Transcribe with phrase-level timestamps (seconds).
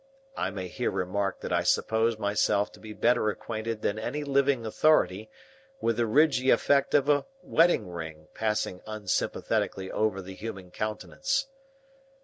[0.35, 4.65] (I may here remark that I suppose myself to be better acquainted than any living
[4.65, 5.29] authority,
[5.79, 11.45] with the ridgy effect of a wedding ring, passing unsympathetically over the human countenance.)